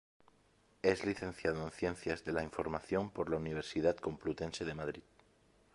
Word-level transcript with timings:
Es 0.81 1.05
licenciado 1.05 1.61
en 1.63 1.69
Ciencias 1.69 2.25
de 2.25 2.31
la 2.33 2.41
Información 2.41 3.11
por 3.11 3.29
la 3.29 3.37
Universidad 3.37 3.95
Complutense 3.97 4.65
de 4.65 4.73
Madrid. 4.73 5.03